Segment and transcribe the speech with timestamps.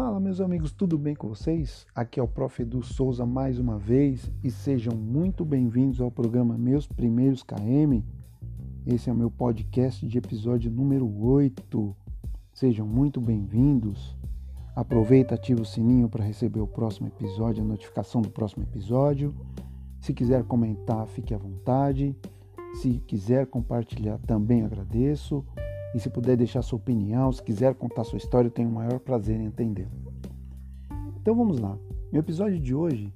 [0.00, 1.84] Fala, meus amigos, tudo bem com vocês?
[1.92, 2.62] Aqui é o Prof.
[2.62, 8.04] Edu Souza mais uma vez e sejam muito bem-vindos ao programa Meus Primeiros KM.
[8.86, 11.96] Esse é o meu podcast de episódio número 8.
[12.52, 14.16] Sejam muito bem-vindos.
[14.76, 19.34] Aproveita, ativa o sininho para receber o próximo episódio, a notificação do próximo episódio.
[19.98, 22.16] Se quiser comentar, fique à vontade.
[22.74, 25.44] Se quiser compartilhar, também agradeço.
[25.94, 28.98] E se puder deixar sua opinião, se quiser contar sua história, eu tenho o maior
[29.00, 29.90] prazer em entendê-lo.
[31.20, 31.78] Então vamos lá.
[32.12, 33.12] Meu episódio de hoje,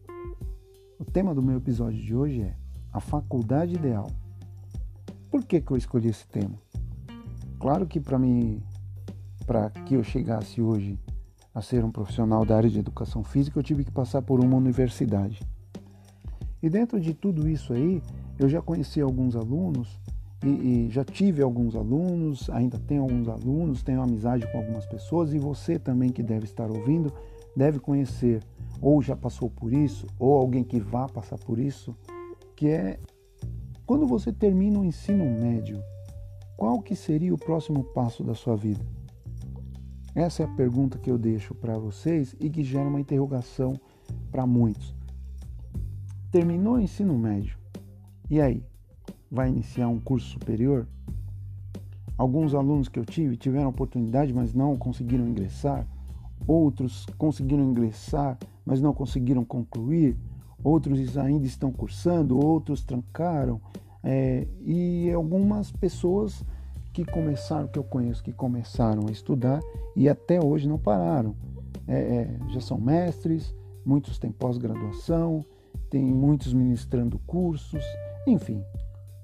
[0.98, 2.56] o tema do meu episódio de hoje é
[2.92, 4.10] a faculdade ideal.
[5.30, 6.54] Por que, que eu escolhi esse tema?
[7.58, 8.62] Claro que para mim,
[9.46, 10.98] para que eu chegasse hoje
[11.54, 14.56] a ser um profissional da área de educação física, eu tive que passar por uma
[14.56, 15.40] universidade.
[16.62, 18.02] E dentro de tudo isso aí,
[18.38, 20.00] eu já conheci alguns alunos
[20.42, 25.32] e, e, já tive alguns alunos, ainda tenho alguns alunos, tenho amizade com algumas pessoas
[25.32, 27.12] e você também que deve estar ouvindo
[27.54, 28.42] deve conhecer
[28.80, 31.96] ou já passou por isso ou alguém que vá passar por isso,
[32.56, 32.98] que é
[33.86, 35.82] quando você termina o ensino médio,
[36.56, 38.84] qual que seria o próximo passo da sua vida?
[40.14, 43.78] Essa é a pergunta que eu deixo para vocês e que gera uma interrogação
[44.30, 44.94] para muitos.
[46.30, 47.56] Terminou o ensino médio.
[48.30, 48.62] E aí?
[49.32, 50.86] Vai iniciar um curso superior,
[52.18, 55.86] alguns alunos que eu tive tiveram oportunidade, mas não conseguiram ingressar,
[56.46, 60.18] outros conseguiram ingressar, mas não conseguiram concluir,
[60.62, 63.58] outros ainda estão cursando, outros trancaram,
[64.04, 66.44] é, e algumas pessoas
[66.92, 69.60] que começaram, que eu conheço, que começaram a estudar
[69.96, 71.34] e até hoje não pararam.
[71.88, 75.42] É, é, já são mestres, muitos têm pós-graduação,
[75.88, 77.82] tem muitos ministrando cursos,
[78.26, 78.62] enfim,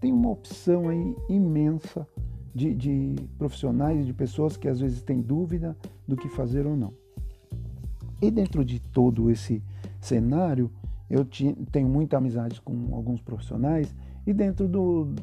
[0.01, 2.07] tem uma opção aí imensa
[2.55, 6.93] de, de profissionais de pessoas que às vezes têm dúvida do que fazer ou não.
[8.21, 9.63] E dentro de todo esse
[10.01, 10.71] cenário,
[11.09, 11.25] eu
[11.71, 13.95] tenho muita amizade com alguns profissionais
[14.27, 15.15] e dentro do,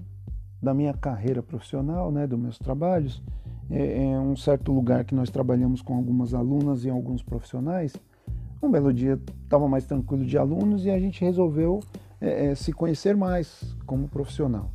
[0.61, 3.21] da minha carreira profissional, né, dos meus trabalhos,
[3.69, 7.95] é, é um certo lugar que nós trabalhamos com algumas alunas e alguns profissionais.
[8.61, 11.81] Um belo dia estava mais tranquilo de alunos e a gente resolveu
[12.19, 14.71] é, é, se conhecer mais como profissional.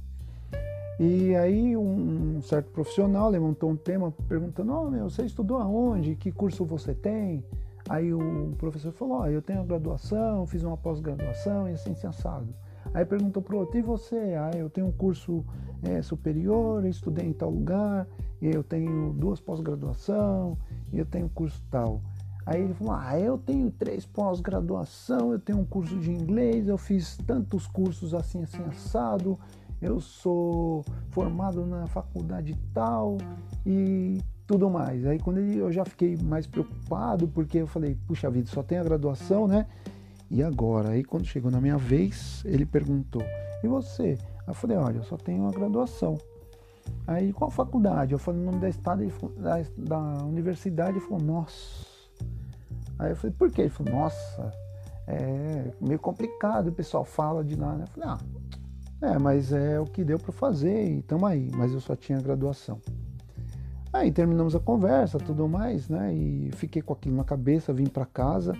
[0.98, 6.14] E aí um, certo profissional levantou um tema perguntando, oh, meu, você estudou aonde?
[6.14, 7.42] Que curso você tem?
[7.88, 12.54] Aí o professor falou, oh, eu tenho graduação, fiz uma pós-graduação e assim, sensado.
[12.92, 14.34] Aí perguntou para o outro, e você?
[14.34, 15.44] Ah, eu tenho um curso
[15.82, 18.06] é, superior, estudei em tal lugar,
[18.40, 20.58] e eu tenho duas pós-graduação,
[20.92, 22.00] e eu tenho curso tal.
[22.46, 26.78] Aí ele falou: Ah, eu tenho três pós-graduação, eu tenho um curso de inglês, eu
[26.78, 29.38] fiz tantos cursos assim, assim, assado,
[29.80, 33.18] eu sou formado na faculdade tal
[33.64, 35.06] e tudo mais.
[35.06, 38.78] Aí quando ele, eu já fiquei mais preocupado, porque eu falei: Puxa vida, só tem
[38.78, 39.66] a graduação, né?
[40.30, 40.90] E agora?
[40.90, 43.22] Aí quando chegou na minha vez, ele perguntou:
[43.62, 44.18] E você?
[44.40, 46.16] Aí eu falei: Olha, eu só tenho a graduação.
[47.06, 48.12] Aí qual faculdade?
[48.12, 49.04] Eu falei o nome da, estado,
[49.36, 50.98] da, da universidade.
[50.98, 51.89] Ele falou: Nossa
[53.00, 53.62] Aí eu falei, por quê?
[53.62, 54.52] Ele falou, nossa,
[55.06, 57.84] é meio complicado, o pessoal fala de lá, né?
[57.84, 58.18] Eu falei, ah,
[59.14, 62.20] é, mas é o que deu para fazer e tamo aí, mas eu só tinha
[62.20, 62.78] graduação.
[63.90, 66.14] Aí terminamos a conversa, tudo mais, né?
[66.14, 68.52] E fiquei com aquilo na cabeça, vim para casa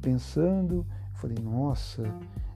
[0.00, 2.02] pensando, falei, nossa,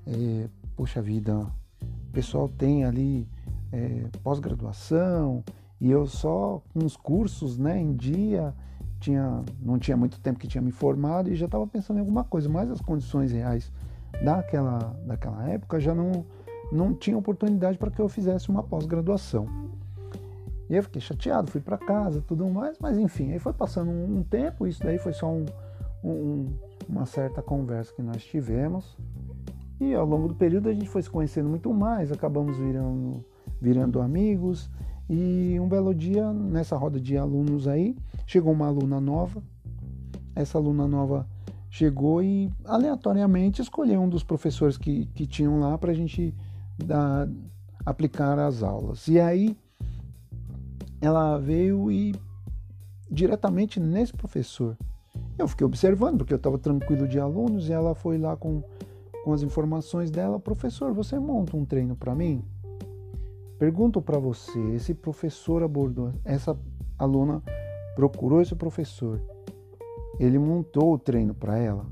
[0.07, 3.29] é, poxa vida, o pessoal tem ali
[3.71, 5.45] é, pós-graduação
[5.79, 8.55] e eu só com os cursos, né, em dia,
[9.01, 12.25] tinha, não tinha muito tempo que tinha me formado e já estava pensando em alguma
[12.25, 13.73] coisa, mas as condições reais
[14.23, 16.25] daquela, daquela época já não,
[16.73, 19.47] não tinha oportunidade para que eu fizesse uma pós-graduação.
[20.69, 24.19] E eu fiquei chateado, fui para casa, tudo mais, mas enfim, aí foi passando um,
[24.19, 25.47] um tempo, isso daí foi só um,
[26.05, 26.47] um,
[26.89, 28.97] uma certa conversa que nós tivemos.
[29.81, 33.25] E ao longo do período a gente foi se conhecendo muito mais, acabamos virando,
[33.61, 34.69] virando amigos.
[35.09, 37.97] E um belo dia, nessa roda de alunos aí,
[38.27, 39.43] chegou uma aluna nova.
[40.35, 41.27] Essa aluna nova
[41.71, 46.35] chegou e aleatoriamente escolheu um dos professores que, que tinham lá para a gente
[47.85, 49.09] aplicar as aulas.
[49.09, 49.57] E aí
[51.01, 52.15] ela veio e
[53.11, 54.77] diretamente nesse professor.
[55.39, 58.63] Eu fiquei observando, porque eu estava tranquilo de alunos, e ela foi lá com,
[59.25, 62.43] com as informações dela: professor, você monta um treino para mim?
[63.59, 66.57] Pergunto para você, esse professor abordou, essa
[66.97, 67.43] aluna
[67.97, 69.21] procurou esse professor,
[70.19, 71.85] ele montou o treino para ela?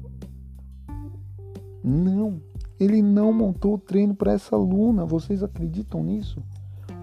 [1.83, 2.41] Não,
[2.79, 5.05] ele não montou o treino para essa aluna.
[5.05, 6.43] Vocês acreditam nisso?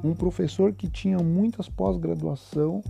[0.04, 2.82] Um professor que tinha muitas pós-graduação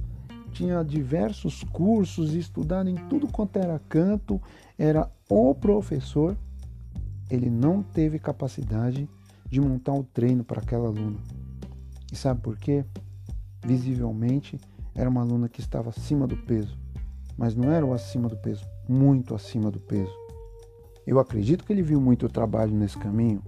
[0.52, 4.40] tinha diversos cursos, estudado em tudo quanto era canto,
[4.78, 6.38] era o professor.
[7.30, 9.10] Ele não teve capacidade
[9.50, 11.18] de montar o treino para aquela aluna.
[12.14, 12.86] E sabe por quê?
[13.66, 14.62] Visivelmente
[14.94, 16.78] era uma aluna que estava acima do peso,
[17.36, 20.14] mas não era o acima do peso, muito acima do peso.
[21.08, 23.42] Eu acredito que ele viu muito trabalho nesse caminho.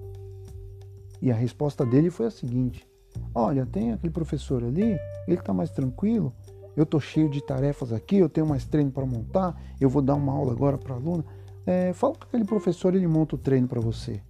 [1.22, 2.88] E a resposta dele foi a seguinte:
[3.36, 4.98] Olha, tem aquele professor ali,
[5.28, 6.34] ele está mais tranquilo.
[6.76, 10.16] Eu estou cheio de tarefas aqui, eu tenho mais treino para montar, eu vou dar
[10.16, 11.24] uma aula agora para a aluna.
[11.68, 14.24] É, fala com aquele professor, ele monta o treino para você.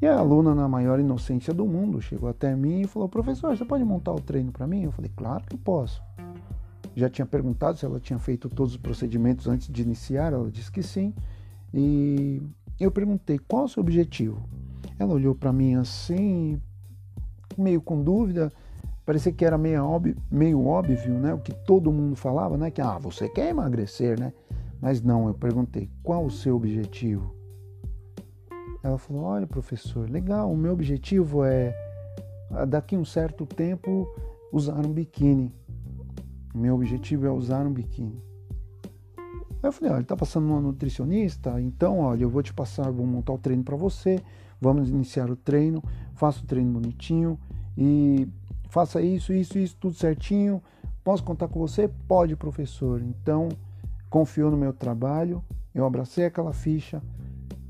[0.00, 3.64] E a aluna, na maior inocência do mundo, chegou até mim e falou: Professor, você
[3.64, 4.84] pode montar o treino para mim?
[4.84, 6.00] Eu falei: Claro que posso.
[6.94, 10.70] Já tinha perguntado se ela tinha feito todos os procedimentos antes de iniciar, ela disse
[10.70, 11.12] que sim.
[11.74, 12.40] E
[12.78, 14.48] eu perguntei: Qual o seu objetivo?
[15.00, 16.60] Ela olhou para mim assim,
[17.56, 18.52] meio com dúvida,
[19.04, 21.34] parecia que era meio óbvio, meio óbvio, né?
[21.34, 22.70] O que todo mundo falava, né?
[22.70, 24.32] Que ah, você quer emagrecer, né?
[24.80, 27.37] Mas não, eu perguntei: Qual o seu objetivo?
[28.88, 31.74] Ela falou: Olha, professor, legal, o meu objetivo é,
[32.66, 34.08] daqui um certo tempo,
[34.50, 35.54] usar um biquíni.
[36.54, 38.18] Meu objetivo é usar um biquíni.
[39.62, 43.34] Eu falei: Olha, está passando uma nutricionista, então, olha, eu vou te passar, vou montar
[43.34, 44.22] o treino para você,
[44.58, 45.84] vamos iniciar o treino,
[46.14, 47.38] faça o treino bonitinho
[47.76, 48.26] e
[48.70, 50.62] faça isso, isso, isso, tudo certinho.
[51.04, 51.88] Posso contar com você?
[52.08, 53.02] Pode, professor.
[53.02, 53.50] Então,
[54.08, 55.44] confiou no meu trabalho,
[55.74, 57.02] eu abracei aquela ficha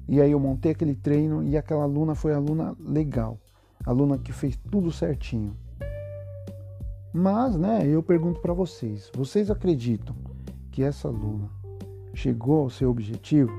[0.09, 3.39] e aí eu montei aquele treino e aquela aluna foi aluna legal,
[3.85, 5.55] aluna que fez tudo certinho.
[7.13, 10.17] Mas, né, eu pergunto para vocês, vocês acreditam
[10.71, 11.51] que essa aluna
[12.15, 13.53] chegou ao seu objetivo?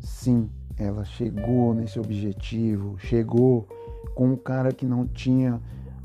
[0.00, 3.68] Sim, ela chegou nesse objetivo, chegou
[4.14, 5.60] com um cara que não tinha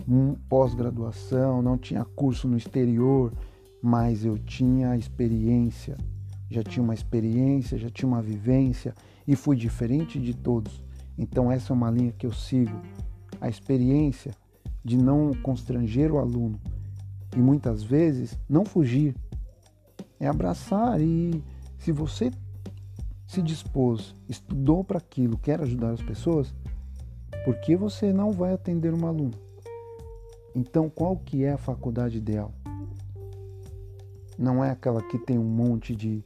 [0.08, 3.34] um pós-graduação, não tinha curso no exterior,
[3.82, 5.98] mas eu tinha experiência,
[6.54, 8.94] já tinha uma experiência, já tinha uma vivência
[9.28, 10.84] e fui diferente de todos.
[11.18, 12.80] Então essa é uma linha que eu sigo.
[13.42, 14.32] A experiência
[14.84, 16.60] de não constranger o aluno
[17.36, 19.16] e muitas vezes não fugir.
[20.20, 21.44] É abraçar e
[21.78, 22.32] se você
[23.26, 26.54] se dispôs, estudou para aquilo, quer ajudar as pessoas,
[27.44, 29.34] por que você não vai atender um aluno?
[30.56, 32.54] Então, qual que é a faculdade ideal?
[34.38, 36.24] Não é aquela que tem um monte de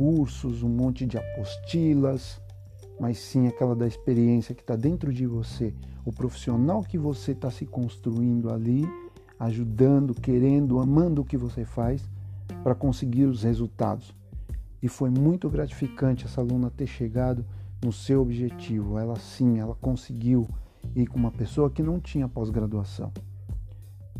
[0.00, 2.40] cursos, um monte de apostilas,
[2.98, 5.74] mas sim aquela da experiência que está dentro de você,
[6.06, 8.88] o profissional que você está se construindo ali,
[9.38, 12.02] ajudando, querendo, amando o que você faz
[12.62, 14.14] para conseguir os resultados.
[14.82, 17.44] E foi muito gratificante essa aluna ter chegado
[17.84, 18.98] no seu objetivo.
[18.98, 20.48] Ela sim, ela conseguiu
[20.96, 23.12] ir com uma pessoa que não tinha pós-graduação.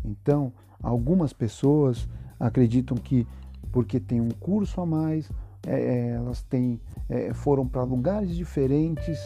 [0.05, 2.07] Então, algumas pessoas
[2.39, 3.25] acreditam que
[3.71, 5.27] porque tem um curso a mais,
[5.65, 6.79] é, é, elas têm,
[7.09, 9.19] é, foram para lugares diferentes,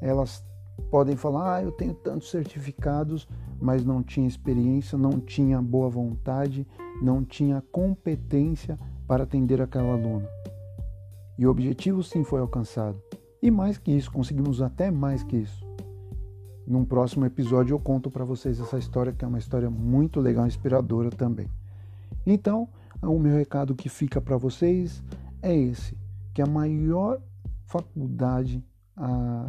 [0.00, 0.44] elas
[0.90, 3.28] podem falar, ah, eu tenho tantos certificados,
[3.60, 6.66] mas não tinha experiência, não tinha boa vontade,
[7.02, 10.28] não tinha competência para atender aquela aluna.
[11.38, 13.00] E o objetivo sim foi alcançado.
[13.42, 15.64] E mais que isso, conseguimos até mais que isso.
[16.66, 20.46] Num próximo episódio eu conto para vocês essa história, que é uma história muito legal,
[20.46, 21.48] inspiradora também.
[22.26, 22.68] Então,
[23.02, 25.02] o meu recado que fica para vocês
[25.46, 25.96] é esse,
[26.34, 27.20] que a maior
[27.66, 28.64] faculdade
[28.96, 29.48] a,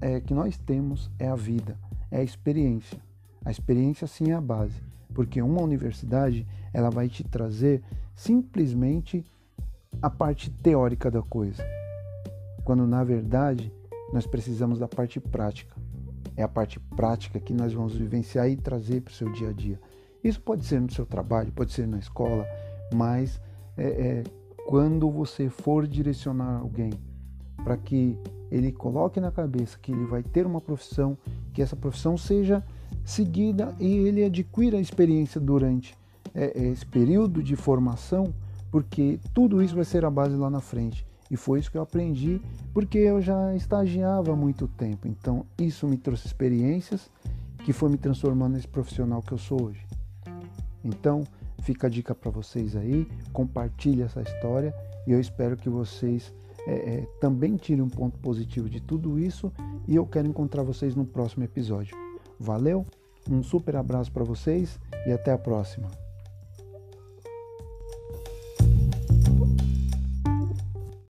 [0.00, 1.76] é, que nós temos é a vida,
[2.10, 2.98] é a experiência.
[3.44, 4.80] A experiência sim é a base,
[5.12, 7.82] porque uma universidade ela vai te trazer
[8.14, 9.24] simplesmente
[10.00, 11.64] a parte teórica da coisa,
[12.64, 13.72] quando na verdade
[14.12, 15.74] nós precisamos da parte prática.
[16.36, 19.52] É a parte prática que nós vamos vivenciar e trazer para o seu dia a
[19.52, 19.80] dia.
[20.22, 22.46] Isso pode ser no seu trabalho, pode ser na escola,
[22.94, 23.40] mas
[23.76, 24.24] é, é,
[24.66, 26.90] quando você for direcionar alguém
[27.62, 28.18] para que
[28.50, 31.16] ele coloque na cabeça que ele vai ter uma profissão,
[31.52, 32.64] que essa profissão seja
[33.04, 35.96] seguida e ele adquira a experiência durante
[36.34, 38.34] é, esse período de formação,
[38.70, 41.06] porque tudo isso vai ser a base lá na frente.
[41.30, 42.40] E foi isso que eu aprendi,
[42.74, 45.08] porque eu já estagiava há muito tempo.
[45.08, 47.08] Então, isso me trouxe experiências
[47.64, 49.84] que foi me transformando nesse profissional que eu sou hoje.
[50.84, 51.24] Então,
[51.62, 54.74] Fica a dica para vocês aí, compartilhe essa história
[55.06, 56.32] e eu espero que vocês
[56.66, 59.52] é, é, também tirem um ponto positivo de tudo isso
[59.86, 61.96] e eu quero encontrar vocês no próximo episódio.
[62.38, 62.84] Valeu,
[63.30, 66.05] um super abraço para vocês e até a próxima.